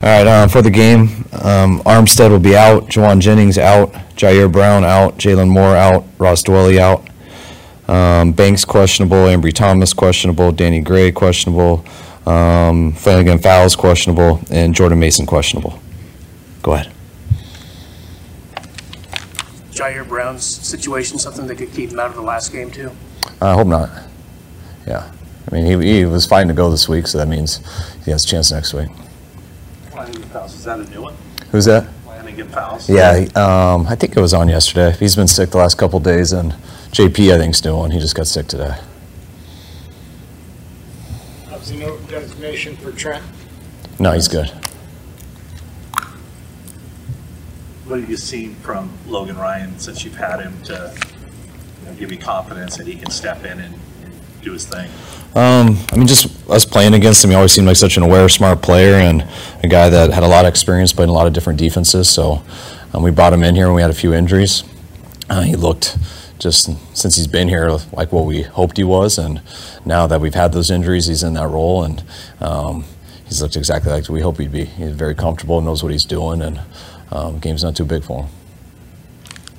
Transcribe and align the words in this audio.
All 0.00 0.08
right, 0.08 0.28
um, 0.28 0.48
for 0.48 0.62
the 0.62 0.70
game, 0.70 1.24
um, 1.42 1.80
Armstead 1.80 2.30
will 2.30 2.38
be 2.38 2.56
out, 2.56 2.86
Jauan 2.86 3.18
Jennings 3.18 3.58
out, 3.58 3.92
Ji'Ayir 4.14 4.50
Brown 4.52 4.84
out, 4.84 5.18
Jaylon 5.18 5.48
Moore 5.48 5.74
out, 5.74 6.04
Ross 6.18 6.44
Dwelley 6.44 6.78
out, 6.78 7.04
um, 7.92 8.30
Banks 8.30 8.64
questionable, 8.64 9.24
Ambry 9.24 9.52
Thomas 9.52 9.92
questionable, 9.92 10.52
Danny 10.52 10.80
Gray 10.80 11.10
questionable, 11.10 11.84
um, 12.26 12.92
Flanagan 12.92 13.40
Fowles 13.40 13.74
questionable, 13.74 14.40
and 14.52 14.72
Jordan 14.72 15.00
Mason 15.00 15.26
questionable. 15.26 15.80
Go 16.62 16.74
ahead. 16.74 16.92
Ji'Ayir 19.72 20.06
Brown's 20.06 20.44
situation 20.44 21.18
something 21.18 21.48
that 21.48 21.58
could 21.58 21.72
keep 21.72 21.90
him 21.90 21.98
out 21.98 22.10
of 22.10 22.14
the 22.14 22.22
last 22.22 22.52
game 22.52 22.70
too? 22.70 22.92
I 23.42 23.52
hope 23.52 23.66
not. 23.66 23.90
Yeah, 24.86 25.10
I 25.50 25.54
mean 25.56 25.66
he, 25.66 25.96
he 25.96 26.04
was 26.04 26.24
fine 26.24 26.46
to 26.46 26.54
go 26.54 26.70
this 26.70 26.88
week, 26.88 27.08
so 27.08 27.18
that 27.18 27.26
means 27.26 27.62
he 28.04 28.12
has 28.12 28.24
a 28.24 28.28
chance 28.28 28.52
next 28.52 28.72
week. 28.72 28.90
Flanagan 29.98 30.22
Fowles, 30.30 30.54
is 30.54 30.64
that 30.64 30.78
a 30.78 30.84
new 30.90 31.02
one? 31.02 31.16
Who's 31.50 31.64
that? 31.64 31.88
Flanagan 32.04 32.48
Fowles? 32.50 32.88
Yeah, 32.88 33.26
um, 33.34 33.84
I 33.88 33.96
think 33.96 34.16
it 34.16 34.20
was 34.20 34.32
on 34.32 34.48
yesterday. 34.48 34.96
He's 34.96 35.16
been 35.16 35.26
sick 35.26 35.50
the 35.50 35.56
last 35.58 35.76
couple 35.76 35.98
days, 35.98 36.32
and 36.32 36.52
JP 36.92 37.08
I 37.08 37.10
think, 37.10 37.40
think's 37.40 37.60
doing. 37.60 37.90
He 37.90 37.98
just 37.98 38.14
got 38.14 38.28
sick 38.28 38.46
today. 38.46 38.78
Obviously, 41.46 41.78
no 41.78 41.96
designation 42.02 42.76
for 42.76 42.92
Trent. 42.92 43.24
No, 43.98 44.12
he's 44.12 44.28
good. 44.28 44.50
What 47.86 47.98
have 47.98 48.08
you 48.08 48.16
seen 48.16 48.54
from 48.54 48.92
Logan 49.08 49.36
Ryan 49.36 49.76
since 49.80 50.04
you've 50.04 50.14
had 50.14 50.40
him 50.40 50.62
to 50.62 50.94
you 51.80 51.86
know, 51.90 51.94
give 51.96 52.12
you 52.12 52.18
confidence 52.18 52.76
that 52.76 52.86
he 52.86 52.94
can 52.94 53.10
step 53.10 53.44
in 53.44 53.58
and, 53.58 53.74
and 53.74 53.80
do 54.48 54.54
his 54.54 54.66
thing? 54.66 54.90
Um, 55.34 55.78
I 55.92 55.96
mean, 55.96 56.06
just 56.06 56.48
us 56.48 56.64
playing 56.64 56.94
against 56.94 57.22
him, 57.22 57.30
he 57.30 57.36
always 57.36 57.52
seemed 57.52 57.66
like 57.66 57.76
such 57.76 57.96
an 57.96 58.02
aware, 58.02 58.28
smart 58.28 58.62
player, 58.62 58.94
and 58.94 59.26
a 59.62 59.68
guy 59.68 59.88
that 59.90 60.10
had 60.10 60.22
a 60.22 60.28
lot 60.28 60.44
of 60.44 60.48
experience 60.48 60.92
playing 60.92 61.10
a 61.10 61.12
lot 61.12 61.26
of 61.26 61.32
different 61.32 61.58
defenses. 61.58 62.08
So 62.08 62.42
um, 62.92 63.02
we 63.02 63.10
brought 63.10 63.32
him 63.32 63.44
in 63.44 63.54
here 63.54 63.66
when 63.66 63.76
we 63.76 63.82
had 63.82 63.90
a 63.90 63.94
few 63.94 64.14
injuries. 64.14 64.64
Uh, 65.28 65.42
he 65.42 65.54
looked 65.54 65.98
just 66.38 66.70
since 66.96 67.16
he's 67.16 67.26
been 67.26 67.48
here 67.48 67.70
like 67.92 68.12
what 68.12 68.24
we 68.24 68.42
hoped 68.42 68.76
he 68.78 68.84
was, 68.84 69.18
and 69.18 69.42
now 69.84 70.06
that 70.06 70.20
we've 70.20 70.34
had 70.34 70.52
those 70.52 70.70
injuries, 70.70 71.06
he's 71.06 71.22
in 71.22 71.34
that 71.34 71.48
role, 71.48 71.84
and 71.84 72.02
um, 72.40 72.84
he's 73.26 73.42
looked 73.42 73.56
exactly 73.56 73.92
like 73.92 74.08
we 74.08 74.22
hope 74.22 74.38
he'd 74.38 74.52
be. 74.52 74.64
He's 74.64 74.92
very 74.92 75.14
comfortable, 75.14 75.60
knows 75.60 75.82
what 75.82 75.92
he's 75.92 76.04
doing, 76.04 76.40
and 76.40 76.60
um, 77.12 77.38
game's 77.38 77.62
not 77.62 77.76
too 77.76 77.84
big 77.84 78.02
for 78.02 78.24
him. 78.24 78.37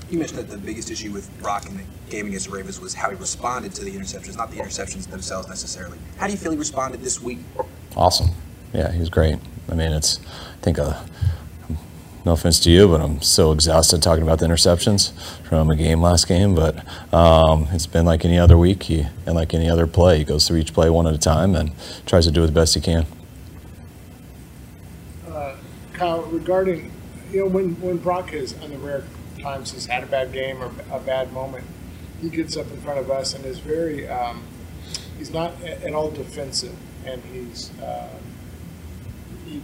You 0.10 0.18
mentioned 0.18 0.40
that 0.40 0.50
the 0.50 0.58
biggest 0.58 0.90
issue 0.90 1.12
with 1.12 1.30
Brock 1.40 1.68
in 1.68 1.78
the 1.78 1.84
game 2.10 2.26
against 2.26 2.48
the 2.48 2.52
Ravens 2.52 2.80
was 2.80 2.96
how 2.96 3.12
he 3.12 3.16
responded 3.16 3.74
to 3.76 3.86
the 3.86 3.92
interceptions, 3.92 4.36
not 4.36 4.50
the 4.50 4.58
interceptions 4.58 5.08
themselves 5.08 5.48
necessarily. 5.48 6.00
How 6.18 6.26
do 6.26 6.32
you 6.32 6.38
feel 6.38 6.52
he 6.52 6.58
responded 6.58 7.02
this 7.02 7.22
week? 7.22 7.38
Awesome. 7.96 8.30
Yeah, 8.74 8.92
he 8.92 9.00
was 9.00 9.10
great. 9.10 9.36
I 9.70 9.76
mean, 9.76 9.92
it's, 9.92 10.20
I 10.20 10.62
think, 10.62 10.80
uh, 10.80 11.04
no 12.26 12.32
offense 12.34 12.60
to 12.62 12.72
you, 12.72 12.88
but 12.88 13.02
I'm 13.02 13.22
so 13.22 13.52
exhausted 13.52 14.02
talking 14.02 14.24
about 14.24 14.40
the 14.40 14.48
interceptions 14.48 15.14
from 15.48 15.70
a 15.70 15.76
game 15.76 16.02
last 16.02 16.28
game. 16.28 16.56
But 16.56 16.84
um, 17.14 17.68
it's 17.72 17.86
been 17.86 18.06
like 18.06 18.26
any 18.26 18.40
other 18.40 18.58
week, 18.58 18.84
he, 18.84 19.06
and 19.28 19.36
like 19.36 19.54
any 19.54 19.70
other 19.70 19.86
play. 19.86 20.18
He 20.18 20.24
goes 20.24 20.48
through 20.48 20.58
each 20.58 20.74
play 20.74 20.90
one 20.90 21.06
at 21.06 21.14
a 21.14 21.20
time 21.20 21.56
and 21.56 21.72
tries 22.08 22.26
to 22.26 22.32
do 22.32 22.44
it 22.44 22.48
the 22.48 22.52
best 22.52 22.74
he 22.74 22.82
can. 22.82 23.06
Uh, 25.28 25.56
Kyle, 25.94 26.24
regarding, 26.24 26.92
you 27.32 27.42
know, 27.42 27.46
when, 27.46 27.80
when 27.80 27.98
Brock 27.98 28.34
is 28.34 28.60
on 28.64 28.72
the 28.72 28.78
rare 28.80 29.04
times 29.42 29.72
has 29.72 29.86
had 29.86 30.04
a 30.04 30.08
bad 30.08 30.32
game 30.32 30.62
or 30.62 30.72
a 30.92 31.00
bad 31.00 31.32
moment, 31.34 31.66
he 32.22 32.30
gets 32.30 32.58
up 32.58 32.70
in 32.72 32.78
front 32.82 33.00
of 33.00 33.10
us 33.10 33.34
and 33.34 33.46
is 33.46 33.60
very, 33.60 34.08
um, 34.08 34.44
he's 35.18 35.32
not 35.32 35.62
at 35.64 35.94
all 35.94 36.12
defensive 36.12 36.76
and 37.06 37.24
he's, 37.26 37.72
uh, 37.80 38.10
he, 39.46 39.54
he's 39.54 39.62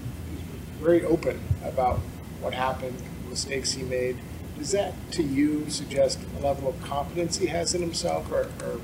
very 0.79 1.03
open 1.03 1.39
about 1.63 1.99
what 2.41 2.53
happened, 2.53 3.01
mistakes 3.29 3.71
he 3.71 3.83
made. 3.83 4.17
Does 4.57 4.71
that, 4.71 4.93
to 5.11 5.23
you, 5.23 5.69
suggest 5.69 6.19
a 6.39 6.41
level 6.41 6.69
of 6.69 6.81
confidence 6.81 7.37
he 7.37 7.47
has 7.47 7.75
in 7.75 7.81
himself, 7.81 8.31
or, 8.31 8.49
or 8.63 8.79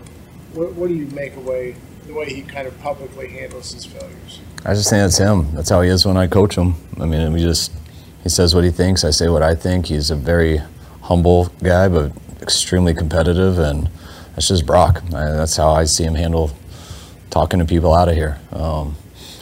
what, 0.53 0.73
what 0.73 0.89
do 0.89 0.95
you 0.95 1.05
make 1.07 1.35
away 1.37 1.75
the 2.07 2.13
way 2.13 2.25
he 2.25 2.41
kind 2.41 2.67
of 2.67 2.77
publicly 2.81 3.29
handles 3.29 3.71
his 3.71 3.85
failures? 3.85 4.41
I 4.65 4.73
just 4.73 4.89
think 4.89 4.99
that's 4.99 5.17
him. 5.17 5.55
That's 5.55 5.69
how 5.69 5.81
he 5.81 5.89
is 5.89 6.05
when 6.05 6.17
I 6.17 6.27
coach 6.27 6.55
him. 6.55 6.75
I 6.99 7.05
mean, 7.05 7.31
we 7.31 7.39
just, 7.39 7.71
he 8.23 8.29
says 8.29 8.53
what 8.53 8.65
he 8.65 8.71
thinks, 8.71 9.05
I 9.05 9.11
say 9.11 9.29
what 9.29 9.43
I 9.43 9.55
think. 9.55 9.85
He's 9.85 10.11
a 10.11 10.15
very 10.15 10.61
humble 11.11 11.47
guy, 11.61 11.89
but 11.89 12.09
extremely 12.41 12.93
competitive, 12.93 13.59
and 13.59 13.89
that's 14.33 14.47
just 14.47 14.65
Brock. 14.65 15.03
I, 15.07 15.25
that's 15.31 15.57
how 15.57 15.71
I 15.71 15.83
see 15.83 16.05
him 16.05 16.15
handle 16.15 16.51
talking 17.29 17.59
to 17.59 17.65
people 17.65 17.93
out 17.93 18.07
of 18.07 18.15
here. 18.15 18.39
Um, 18.53 18.95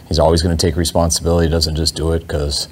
he's 0.07 0.17
always 0.17 0.41
going 0.41 0.57
to 0.57 0.67
take 0.67 0.75
responsibility. 0.75 1.45
He 1.45 1.51
doesn't 1.51 1.75
just 1.75 1.95
do 1.95 2.13
it 2.13 2.21
because 2.21 2.67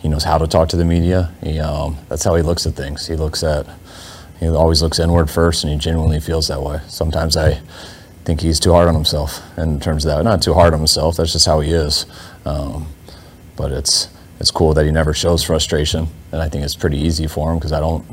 he 0.00 0.08
knows 0.08 0.24
how 0.24 0.38
to 0.38 0.48
talk 0.48 0.68
to 0.70 0.76
the 0.76 0.84
media. 0.84 1.32
He, 1.40 1.60
um, 1.60 1.98
that's 2.08 2.24
how 2.24 2.34
he 2.34 2.42
looks 2.42 2.66
at 2.66 2.74
things. 2.74 3.06
He 3.06 3.14
looks 3.14 3.44
at, 3.44 3.64
he 4.40 4.48
always 4.48 4.82
looks 4.82 4.98
inward 4.98 5.30
first, 5.30 5.62
and 5.62 5.72
he 5.72 5.78
genuinely 5.78 6.18
feels 6.18 6.48
that 6.48 6.60
way. 6.60 6.80
Sometimes 6.88 7.36
I 7.36 7.60
think 8.24 8.40
he's 8.40 8.58
too 8.58 8.72
hard 8.72 8.88
on 8.88 8.94
himself 8.94 9.40
in 9.56 9.78
terms 9.78 10.04
of 10.04 10.16
that. 10.16 10.24
Not 10.24 10.42
too 10.42 10.54
hard 10.54 10.74
on 10.74 10.80
himself. 10.80 11.16
That's 11.16 11.32
just 11.32 11.46
how 11.46 11.60
he 11.60 11.70
is. 11.70 12.06
Um, 12.44 12.88
but 13.54 13.70
it's 13.70 14.08
it's 14.40 14.50
cool 14.50 14.74
that 14.74 14.84
he 14.84 14.90
never 14.90 15.14
shows 15.14 15.44
frustration, 15.44 16.08
and 16.32 16.42
I 16.42 16.48
think 16.48 16.64
it's 16.64 16.74
pretty 16.74 16.98
easy 16.98 17.28
for 17.28 17.52
him 17.52 17.58
because 17.58 17.70
I 17.70 17.78
don't 17.78 18.04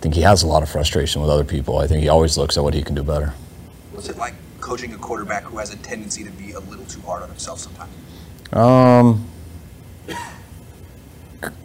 think 0.00 0.14
he 0.14 0.22
has 0.22 0.42
a 0.42 0.46
lot 0.46 0.62
of 0.62 0.70
frustration 0.70 1.20
with 1.20 1.30
other 1.30 1.44
people. 1.44 1.78
I 1.78 1.86
think 1.86 2.02
he 2.02 2.08
always 2.08 2.38
looks 2.38 2.56
at 2.56 2.64
what 2.64 2.74
he 2.74 2.82
can 2.82 2.94
do 2.94 3.02
better. 3.02 3.34
What's 3.92 4.08
it 4.08 4.16
like 4.16 4.34
coaching 4.60 4.94
a 4.94 4.96
quarterback 4.96 5.44
who 5.44 5.58
has 5.58 5.72
a 5.72 5.76
tendency 5.76 6.24
to 6.24 6.30
be 6.30 6.52
a 6.52 6.60
little 6.60 6.86
too 6.86 7.00
hard 7.02 7.22
on 7.22 7.28
himself 7.28 7.58
sometimes? 7.58 7.92
Um, 8.52 9.26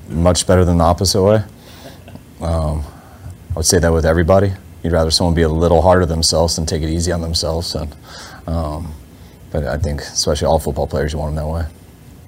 much 0.10 0.46
better 0.46 0.66
than 0.66 0.78
the 0.78 0.84
opposite 0.84 1.24
way. 1.24 1.44
Um, 2.42 2.84
I 3.52 3.56
would 3.56 3.66
say 3.66 3.80
that 3.80 3.92
with 3.92 4.06
everybody. 4.06 4.54
You'd 4.84 4.94
rather 4.94 5.12
someone 5.12 5.34
be 5.34 5.42
a 5.42 5.50
little 5.50 5.82
harder 5.82 6.04
on 6.04 6.10
themselves 6.10 6.58
than 6.58 6.66
take 6.66 6.84
it 6.84 6.90
easy 6.90 7.12
on 7.12 7.22
themselves. 7.22 7.74
And, 7.74 7.96
um, 8.48 8.94
but 9.52 9.64
I 9.64 9.78
think, 9.78 10.02
especially 10.02 10.48
all 10.48 10.60
football 10.60 10.86
players, 10.86 11.14
you 11.14 11.20
want 11.20 11.36
them 11.36 11.44
that 11.44 11.52
way. 11.52 11.66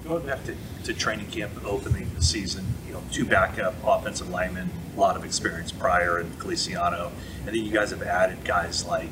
Going 0.08 0.24
back 0.24 0.42
to, 0.44 0.54
to 0.84 0.94
training 0.94 1.26
camp 1.26 1.52
opening 1.66 2.10
the 2.14 2.22
season, 2.22 2.64
you 2.86 2.94
know, 2.94 3.02
two 3.12 3.26
backup 3.26 3.74
offensive 3.84 4.30
linemen, 4.30 4.70
a 4.96 4.98
lot 4.98 5.16
of 5.16 5.24
experience 5.24 5.70
prior 5.70 6.18
in 6.18 6.30
Feliciano, 6.30 7.12
and 7.40 7.48
then 7.48 7.62
you 7.62 7.70
guys 7.70 7.90
have 7.90 8.02
added 8.02 8.42
guys 8.42 8.86
like 8.86 9.10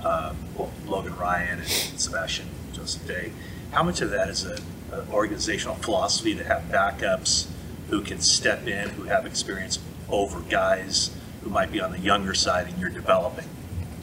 uh, 0.00 0.32
well, 0.54 0.70
Logan 0.86 1.16
Ryan 1.16 1.58
and 1.58 1.68
Sebastian 1.68 2.46
Joseph 2.72 3.04
Day. 3.08 3.32
How 3.72 3.82
much 3.82 4.00
of 4.00 4.10
that 4.10 4.28
is 4.28 4.44
a, 4.44 4.60
a 4.92 5.04
organizational 5.10 5.74
philosophy 5.74 6.36
to 6.36 6.44
have 6.44 6.62
backups 6.70 7.48
who 7.90 8.02
can 8.02 8.20
step 8.20 8.68
in, 8.68 8.90
who 8.90 9.04
have 9.04 9.26
experience 9.26 9.80
over 10.08 10.40
guys 10.42 11.10
who 11.42 11.50
might 11.50 11.72
be 11.72 11.80
on 11.80 11.90
the 11.90 11.98
younger 11.98 12.34
side 12.34 12.68
and 12.68 12.78
you're 12.78 12.90
developing? 12.90 13.48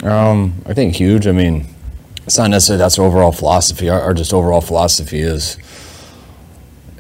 Um, 0.03 0.55
I 0.65 0.73
think 0.73 0.95
huge. 0.95 1.27
I 1.27 1.31
mean, 1.31 1.67
it's 2.25 2.38
not 2.38 2.49
necessarily 2.49 2.79
that's 2.79 2.99
our 2.99 3.05
overall 3.05 3.31
philosophy. 3.31 3.89
Our, 3.89 4.01
our 4.01 4.13
just 4.13 4.33
overall 4.33 4.59
philosophy 4.59 5.21
is 5.21 5.57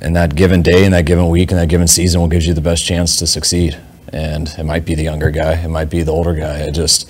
in 0.01 0.13
that 0.13 0.35
given 0.35 0.61
day, 0.61 0.85
in 0.85 0.91
that 0.91 1.05
given 1.05 1.29
week, 1.29 1.51
in 1.51 1.57
that 1.57 1.69
given 1.69 1.87
season, 1.87 2.21
what 2.21 2.31
gives 2.31 2.47
you 2.47 2.53
the 2.53 2.61
best 2.61 2.85
chance 2.85 3.17
to 3.17 3.27
succeed. 3.27 3.77
And 4.11 4.47
it 4.57 4.63
might 4.63 4.85
be 4.85 4.95
the 4.95 5.03
younger 5.03 5.31
guy, 5.31 5.53
it 5.53 5.69
might 5.69 5.89
be 5.89 6.03
the 6.03 6.11
older 6.11 6.35
guy. 6.35 6.59
It 6.59 6.71
just, 6.71 7.09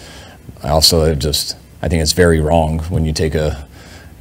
I 0.64 0.70
also 0.70 1.14
just, 1.16 1.58
I 1.82 1.90
think 1.90 2.02
it's 2.02 2.14
very 2.14 2.40
wrong 2.40 2.80
when 2.90 3.06
you 3.06 3.14
take 3.14 3.36
a 3.36 3.68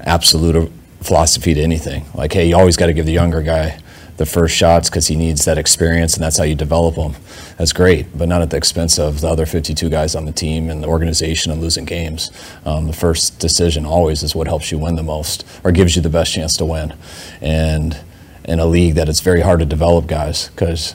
absolute 0.00 0.70
philosophy 1.00 1.54
to 1.54 1.60
anything. 1.60 2.04
Like, 2.14 2.32
hey, 2.32 2.48
you 2.48 2.56
always 2.56 2.76
got 2.76 2.86
to 2.86 2.92
give 2.92 3.06
the 3.06 3.12
younger 3.12 3.42
guy 3.42 3.78
the 4.16 4.26
first 4.26 4.54
shots 4.54 4.88
because 4.88 5.08
he 5.08 5.16
needs 5.16 5.44
that 5.44 5.58
experience 5.58 6.14
and 6.14 6.22
that's 6.22 6.38
how 6.38 6.44
you 6.44 6.54
develop 6.54 6.94
him. 6.94 7.14
That's 7.58 7.72
great, 7.72 8.16
but 8.16 8.28
not 8.28 8.42
at 8.42 8.50
the 8.50 8.56
expense 8.56 8.98
of 8.98 9.20
the 9.20 9.28
other 9.28 9.44
52 9.44 9.88
guys 9.90 10.14
on 10.14 10.24
the 10.24 10.32
team 10.32 10.70
and 10.70 10.82
the 10.82 10.86
organization 10.86 11.50
and 11.50 11.60
losing 11.60 11.84
games. 11.84 12.30
Um, 12.64 12.86
the 12.86 12.92
first 12.92 13.40
decision 13.40 13.84
always 13.84 14.22
is 14.22 14.34
what 14.34 14.46
helps 14.46 14.70
you 14.70 14.78
win 14.78 14.94
the 14.94 15.02
most 15.02 15.44
or 15.64 15.72
gives 15.72 15.96
you 15.96 16.02
the 16.02 16.10
best 16.10 16.32
chance 16.32 16.56
to 16.58 16.64
win. 16.64 16.94
And 17.40 17.98
in 18.44 18.60
a 18.60 18.66
league 18.66 18.94
that 18.94 19.08
it's 19.08 19.20
very 19.20 19.40
hard 19.40 19.60
to 19.60 19.66
develop 19.66 20.06
guys 20.06 20.48
because 20.48 20.94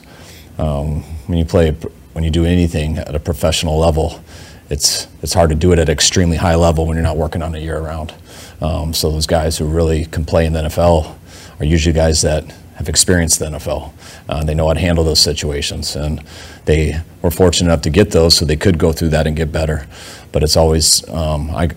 um, 0.58 1.02
when 1.26 1.38
you 1.38 1.44
play, 1.44 1.72
when 2.12 2.24
you 2.24 2.30
do 2.30 2.44
anything 2.44 2.98
at 2.98 3.14
a 3.14 3.20
professional 3.20 3.78
level, 3.78 4.22
it's 4.68 5.08
it's 5.22 5.34
hard 5.34 5.50
to 5.50 5.56
do 5.56 5.72
it 5.72 5.78
at 5.78 5.88
an 5.88 5.92
extremely 5.92 6.36
high 6.36 6.54
level 6.54 6.86
when 6.86 6.96
you're 6.96 7.02
not 7.04 7.16
working 7.16 7.42
on 7.42 7.54
it 7.54 7.62
year 7.62 7.80
round. 7.80 8.14
Um, 8.60 8.92
so 8.92 9.10
those 9.10 9.26
guys 9.26 9.58
who 9.58 9.64
really 9.66 10.04
can 10.04 10.24
play 10.24 10.46
in 10.46 10.52
the 10.52 10.62
NFL 10.62 11.16
are 11.58 11.64
usually 11.64 11.92
guys 11.94 12.22
that 12.22 12.44
have 12.76 12.88
experienced 12.88 13.38
the 13.38 13.46
NFL. 13.46 13.92
Uh, 14.28 14.44
they 14.44 14.54
know 14.54 14.68
how 14.68 14.74
to 14.74 14.80
handle 14.80 15.04
those 15.04 15.20
situations, 15.20 15.96
and 15.96 16.22
they 16.64 17.00
were 17.20 17.30
fortunate 17.30 17.70
enough 17.70 17.82
to 17.82 17.90
get 17.90 18.10
those, 18.10 18.36
so 18.36 18.44
they 18.44 18.56
could 18.56 18.78
go 18.78 18.92
through 18.92 19.10
that 19.10 19.26
and 19.26 19.36
get 19.36 19.50
better. 19.52 19.86
But 20.32 20.42
it's 20.42 20.56
always 20.56 21.06
um, 21.08 21.50
I 21.50 21.68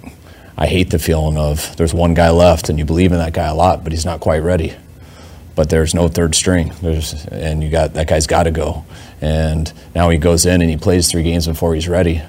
I 0.58 0.68
hate 0.68 0.92
the 0.92 1.00
feeling 1.00 1.38
of 1.38 1.75
there's 1.78 1.94
one 1.94 2.14
guy 2.14 2.30
left, 2.30 2.70
and 2.70 2.78
you 2.78 2.86
believe 2.86 3.12
in 3.12 3.18
that 3.18 3.34
guy 3.34 3.48
a 3.48 3.56
lot, 3.56 3.84
but 3.84 3.92
he's 3.92 4.06
not 4.06 4.20
quite 4.20 4.44
ready. 4.44 4.75
But 5.55 5.69
there's 5.69 5.94
no 5.94 6.07
third 6.07 6.33
string. 6.35 6.73
There's 6.81 7.25
and 7.27 7.63
you 7.63 7.69
got 7.69 7.94
that 7.94 8.07
guy's 8.07 8.27
got 8.27 8.44
to 8.44 8.51
go. 8.51 8.85
And 9.21 9.71
now 9.94 10.09
he 10.09 10.17
goes 10.17 10.45
in 10.45 10.61
and 10.61 10.69
he 10.69 10.77
plays 10.77 11.11
three 11.11 11.23
games 11.23 11.47
before 11.47 11.75
he's 11.75 11.88
ready 11.88 12.21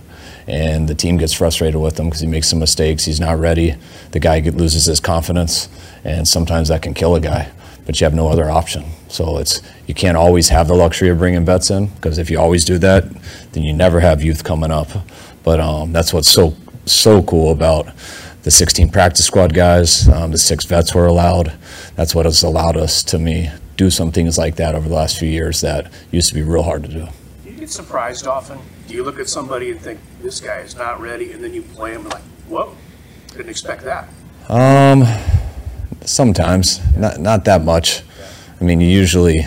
and 0.47 0.89
the 0.89 0.95
team 0.95 1.17
gets 1.17 1.33
frustrated 1.33 1.81
with 1.81 1.99
him 1.99 2.07
because 2.07 2.21
he 2.21 2.27
makes 2.27 2.49
some 2.49 2.59
mistakes. 2.59 3.05
He's 3.05 3.21
not 3.21 3.39
ready. 3.39 3.77
The 4.13 4.21
guy 4.21 4.41
get, 4.41 4.55
loses 4.55 4.85
his 4.85 5.01
confidence, 5.01 5.69
and 6.05 6.29
sometimes 6.29 6.69
that 6.69 6.83
can 6.83 6.95
kill 6.95 7.15
a 7.15 7.21
guy. 7.21 7.51
But 7.87 8.01
you 8.01 8.05
have 8.05 8.15
no 8.15 8.29
other 8.29 8.51
option. 8.51 8.85
So 9.09 9.39
it's 9.39 9.61
you 9.87 9.95
can't 9.95 10.17
always 10.17 10.49
have 10.49 10.69
the 10.69 10.75
luxury 10.75 11.09
of 11.09 11.19
bringing 11.19 11.45
vets 11.45 11.71
in 11.71 11.87
because 11.87 12.19
if 12.19 12.31
you 12.31 12.39
always 12.39 12.65
do 12.65 12.79
that, 12.79 13.05
then 13.53 13.63
you 13.63 13.73
never 13.73 14.01
have 14.01 14.23
youth 14.23 14.45
coming 14.45 14.71
up. 14.71 14.89
But 15.43 15.61
um, 15.61 15.93
that's 15.93 16.13
what's 16.13 16.29
so 16.29 16.57
so 16.87 17.23
cool 17.23 17.53
about 17.53 17.89
the 18.45 18.51
16 18.51 18.91
practice 18.91 19.27
squad 19.27 19.53
guys. 19.53 20.09
Um, 20.09 20.31
the 20.31 20.39
six 20.39 20.65
vets 20.65 20.95
were 20.95 21.07
allowed. 21.07 21.53
That's 21.97 22.15
what 22.15 22.27
has 22.27 22.43
allowed 22.43 22.77
us 22.77 23.03
to 23.05 23.19
me 23.19 23.51
do 23.77 23.91
some 23.91 24.13
things 24.13 24.39
like 24.39 24.57
that 24.57 24.75
over 24.75 24.89
the 24.89 24.95
last 24.95 25.19
few 25.19 25.29
years 25.29 25.61
that 25.63 25.93
used 26.11 26.29
to 26.29 26.35
be 26.35 26.43
real 26.43 26.63
hard 26.63 26.85
to 26.85 26.89
do. 26.89 27.07
Do 27.45 27.51
you 27.51 27.57
get 27.57 27.71
surprised 27.71 28.27
often? 28.27 28.59
Do 28.87 28.95
you 28.95 29.03
look 29.03 29.19
at 29.19 29.29
somebody 29.29 29.71
and 29.71 29.81
think 29.81 29.99
this 30.23 30.41
guy 30.41 30.59
is 30.59 30.77
not 30.77 31.01
ready, 31.01 31.33
and 31.33 31.43
then 31.43 31.55
you 31.55 31.63
play 31.63 31.93
him 31.93 32.05
like, 32.09 32.23
whoa, 32.49 32.77
didn't 33.33 33.49
expect 33.49 33.83
that? 33.85 34.09
Um, 34.49 35.05
sometimes, 36.03 36.81
not 36.97 37.19
not 37.19 37.45
that 37.47 37.65
much. 37.65 38.03
I 38.61 38.65
mean, 38.65 38.81
you 38.81 38.89
usually, 38.89 39.47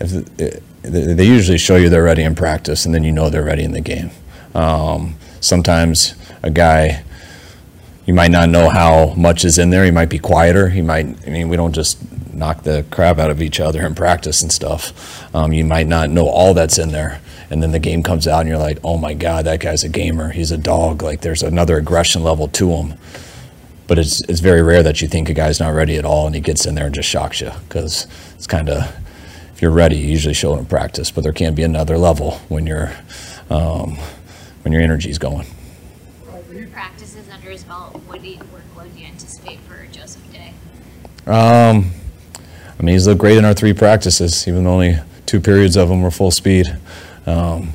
if, 0.00 0.36
they 0.82 1.26
usually 1.26 1.58
show 1.58 1.76
you 1.76 1.88
they're 1.88 2.02
ready 2.02 2.22
in 2.22 2.34
practice, 2.34 2.86
and 2.86 2.94
then 2.94 3.04
you 3.04 3.12
know 3.12 3.28
they're 3.28 3.44
ready 3.44 3.64
in 3.64 3.72
the 3.72 3.80
game. 3.80 4.10
Um, 4.54 5.16
sometimes 5.40 6.14
a 6.42 6.50
guy, 6.50 7.04
you 8.12 8.16
might 8.16 8.30
not 8.30 8.50
know 8.50 8.68
how 8.68 9.14
much 9.14 9.42
is 9.42 9.56
in 9.56 9.70
there. 9.70 9.86
He 9.86 9.90
might 9.90 10.10
be 10.10 10.18
quieter. 10.18 10.68
He 10.68 10.82
might. 10.82 11.06
I 11.26 11.30
mean, 11.30 11.48
we 11.48 11.56
don't 11.56 11.72
just 11.72 11.98
knock 12.34 12.62
the 12.62 12.84
crap 12.90 13.18
out 13.18 13.30
of 13.30 13.40
each 13.40 13.58
other 13.58 13.86
in 13.86 13.94
practice 13.94 14.42
and 14.42 14.52
stuff. 14.52 15.34
Um, 15.34 15.54
you 15.54 15.64
might 15.64 15.86
not 15.86 16.10
know 16.10 16.28
all 16.28 16.52
that's 16.52 16.76
in 16.76 16.92
there 16.92 17.22
and 17.48 17.62
then 17.62 17.72
the 17.72 17.78
game 17.78 18.02
comes 18.02 18.28
out 18.28 18.40
and 18.40 18.50
you're 18.50 18.58
like, 18.58 18.78
oh 18.84 18.98
my 18.98 19.14
God, 19.14 19.46
that 19.46 19.60
guy's 19.60 19.82
a 19.82 19.88
gamer. 19.88 20.28
He's 20.28 20.50
a 20.50 20.58
dog. 20.58 21.02
Like 21.02 21.22
there's 21.22 21.42
another 21.42 21.78
aggression 21.78 22.22
level 22.22 22.48
to 22.48 22.68
him. 22.72 22.98
But 23.86 23.98
it's, 23.98 24.20
it's 24.28 24.40
very 24.40 24.60
rare 24.60 24.82
that 24.82 25.00
you 25.00 25.08
think 25.08 25.30
a 25.30 25.34
guy's 25.34 25.58
not 25.58 25.70
ready 25.70 25.96
at 25.96 26.04
all 26.04 26.26
and 26.26 26.34
he 26.34 26.42
gets 26.42 26.66
in 26.66 26.74
there 26.74 26.84
and 26.84 26.94
just 26.94 27.08
shocks 27.08 27.40
you 27.40 27.52
because 27.66 28.06
it's 28.34 28.46
kind 28.46 28.68
of, 28.68 28.94
if 29.54 29.62
you're 29.62 29.70
ready, 29.70 29.96
you 29.96 30.08
usually 30.08 30.34
show 30.34 30.54
it 30.54 30.58
in 30.58 30.66
practice, 30.66 31.10
but 31.10 31.24
there 31.24 31.32
can 31.32 31.54
be 31.54 31.62
another 31.62 31.96
level 31.96 32.32
when, 32.50 32.66
you're, 32.66 32.92
um, 33.48 33.96
when 34.64 34.72
your 34.72 34.82
energy's 34.82 35.16
going. 35.16 35.46
Three 37.42 37.50
practices 37.50 37.50
under 37.50 37.50
his 37.50 37.64
belt, 37.64 38.02
what 38.06 38.22
do 38.22 38.28
you, 38.28 38.38
workload 38.38 38.94
do 38.94 39.00
you 39.00 39.06
anticipate 39.06 39.58
for 39.60 39.84
Joseph 39.90 40.32
Day? 40.32 40.52
Um, 41.26 41.90
I 42.78 42.82
mean, 42.82 42.94
he's 42.94 43.06
looked 43.06 43.20
great 43.20 43.36
in 43.36 43.44
our 43.44 43.54
three 43.54 43.72
practices, 43.72 44.46
even 44.46 44.64
though 44.64 44.70
only 44.70 44.96
two 45.26 45.40
periods 45.40 45.76
of 45.76 45.88
them 45.88 46.02
were 46.02 46.10
full 46.10 46.30
speed. 46.30 46.66
Um, 47.26 47.74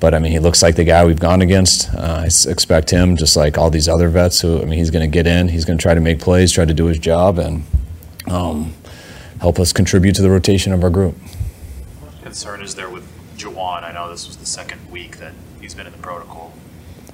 but 0.00 0.14
I 0.14 0.20
mean, 0.20 0.30
he 0.30 0.38
looks 0.38 0.62
like 0.62 0.76
the 0.76 0.84
guy 0.84 1.04
we've 1.04 1.18
gone 1.18 1.42
against. 1.42 1.92
Uh, 1.92 2.22
I 2.22 2.24
expect 2.26 2.90
him, 2.90 3.16
just 3.16 3.36
like 3.36 3.58
all 3.58 3.70
these 3.70 3.88
other 3.88 4.08
vets, 4.08 4.40
who 4.40 4.62
I 4.62 4.64
mean, 4.64 4.78
he's 4.78 4.90
going 4.90 5.08
to 5.08 5.12
get 5.12 5.26
in. 5.26 5.48
He's 5.48 5.64
going 5.64 5.78
to 5.78 5.82
try 5.82 5.94
to 5.94 6.00
make 6.00 6.20
plays, 6.20 6.52
try 6.52 6.64
to 6.64 6.74
do 6.74 6.86
his 6.86 6.98
job, 6.98 7.38
and 7.38 7.64
um, 8.28 8.74
help 9.40 9.58
us 9.58 9.72
contribute 9.72 10.14
to 10.16 10.22
the 10.22 10.30
rotation 10.30 10.72
of 10.72 10.84
our 10.84 10.90
group. 10.90 11.16
What 12.00 12.22
concern 12.22 12.62
is 12.62 12.76
there 12.76 12.88
with 12.88 13.06
Jauan? 13.36 13.82
I 13.82 13.92
know 13.92 14.08
this 14.10 14.28
was 14.28 14.36
the 14.36 14.46
second 14.46 14.88
week 14.90 15.18
that 15.18 15.32
he's 15.60 15.74
been 15.74 15.86
in 15.86 15.92
the 15.92 15.98
protocol. 15.98 16.52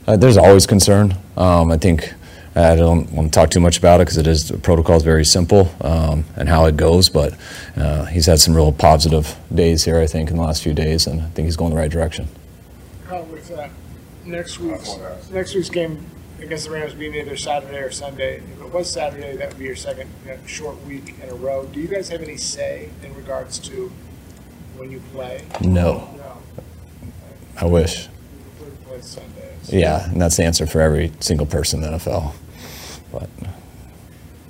Uh, 0.06 0.16
there's 0.16 0.36
always 0.36 0.66
concern. 0.66 1.14
Um, 1.36 1.72
I 1.72 1.78
think 1.78 2.12
I 2.56 2.76
don't 2.76 3.10
want 3.12 3.32
to 3.32 3.38
talk 3.38 3.50
too 3.50 3.60
much 3.60 3.78
about 3.78 4.00
it 4.00 4.04
because 4.04 4.18
it 4.18 4.26
is 4.26 4.48
the 4.48 4.58
protocol 4.58 4.96
is 4.96 5.02
very 5.02 5.24
simple 5.24 5.74
um, 5.80 6.24
and 6.36 6.48
how 6.48 6.66
it 6.66 6.76
goes. 6.76 7.08
But 7.08 7.34
uh, 7.76 8.04
he's 8.04 8.26
had 8.26 8.38
some 8.38 8.54
real 8.54 8.70
positive 8.70 9.36
days 9.52 9.84
here, 9.84 9.98
I 9.98 10.06
think, 10.06 10.30
in 10.30 10.36
the 10.36 10.42
last 10.42 10.62
few 10.62 10.74
days, 10.74 11.06
and 11.06 11.22
I 11.22 11.28
think 11.30 11.46
he's 11.46 11.56
going 11.56 11.70
the 11.70 11.76
right 11.76 11.90
direction. 11.90 12.28
Uh, 13.10 13.22
with 13.22 13.50
uh, 13.50 13.68
next 14.24 14.58
week's 14.60 14.96
next 15.30 15.54
week's 15.54 15.70
game 15.70 16.04
against 16.40 16.66
the 16.66 16.70
Rams 16.70 16.94
being 16.94 17.14
either 17.14 17.36
Saturday 17.36 17.78
or 17.78 17.90
Sunday, 17.90 18.36
if 18.36 18.60
it 18.60 18.72
was 18.72 18.90
Saturday, 18.90 19.36
that 19.36 19.48
would 19.48 19.58
be 19.58 19.64
your 19.64 19.76
second 19.76 20.10
you 20.24 20.32
know, 20.32 20.38
short 20.46 20.80
week 20.84 21.14
in 21.22 21.30
a 21.30 21.34
row. 21.34 21.64
Do 21.64 21.80
you 21.80 21.88
guys 21.88 22.08
have 22.10 22.22
any 22.22 22.36
say 22.36 22.90
in 23.02 23.14
regards 23.14 23.58
to 23.60 23.90
when 24.76 24.90
you 24.90 25.00
play? 25.12 25.44
No. 25.60 26.08
No. 26.16 26.38
I 27.56 27.66
wish. 27.66 28.08
You 28.94 29.00
play 29.00 29.06
Sunday. 29.06 29.56
Yeah, 29.69 30.11
and 30.11 30.20
that's 30.20 30.37
the 30.37 30.44
answer 30.44 30.67
for 30.67 30.81
every 30.81 31.12
single 31.20 31.46
person 31.46 31.82
in 31.82 31.91
the 31.91 31.99
NFL. 31.99 32.35
But 33.12 33.29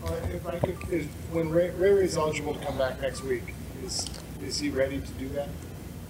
Uh, 0.04 0.10
if 0.32 0.46
I 0.46 0.58
could, 0.58 0.76
is, 0.90 1.06
when 1.32 1.50
Ray, 1.50 1.70
Ray 1.70 1.92
Ray's 1.92 2.16
eligible 2.16 2.54
to 2.54 2.64
come 2.64 2.76
back 2.76 3.00
next 3.00 3.22
week, 3.22 3.54
is 3.84 4.06
is 4.44 4.58
he 4.58 4.70
ready 4.70 5.00
to 5.00 5.12
do 5.12 5.28
that? 5.30 5.48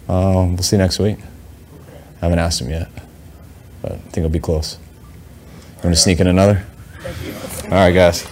um, 0.08 0.54
we'll 0.54 0.62
see 0.62 0.76
next 0.76 0.98
week. 0.98 1.18
Okay. 1.18 1.98
I 2.20 2.24
haven't 2.26 2.38
asked 2.40 2.60
him 2.60 2.70
yet, 2.70 2.88
but 3.82 3.92
I 3.92 3.96
think 3.96 4.18
it'll 4.18 4.30
be 4.30 4.40
close. 4.40 4.78
You 5.78 5.84
want 5.84 5.96
to 5.96 6.00
sneak 6.00 6.20
in 6.20 6.26
another? 6.26 6.64
All 7.64 7.70
right, 7.70 7.92
guys. 7.92 8.26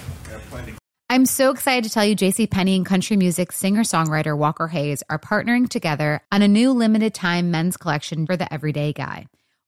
I'm 1.10 1.26
so 1.26 1.50
excited 1.50 1.84
to 1.84 1.90
tell 1.90 2.06
you 2.06 2.16
JC 2.16 2.50
Penney 2.50 2.74
and 2.74 2.86
country 2.86 3.18
music 3.18 3.52
singer-songwriter 3.52 4.36
Walker 4.36 4.68
Hayes 4.68 5.02
are 5.10 5.18
partnering 5.18 5.68
together 5.68 6.22
on 6.32 6.40
a 6.40 6.48
new 6.48 6.72
limited 6.72 7.12
time 7.12 7.50
men's 7.50 7.76
collection 7.76 8.24
for 8.24 8.34
the 8.34 8.50
everyday 8.52 8.94
guy. 8.94 9.26